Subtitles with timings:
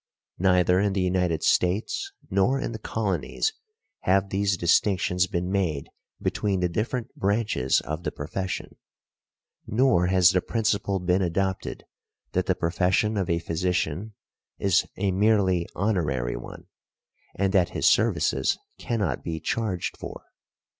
[0.39, 3.53] Neither in the United States nor in the Colonies
[3.99, 8.77] have these distinctions been made between the different branches of the profession,
[9.67, 11.83] nor has the principle been adopted
[12.31, 14.15] that the profession of a physician
[14.57, 16.65] is a merely honorary one,
[17.35, 20.23] and that his services cannot be charged for.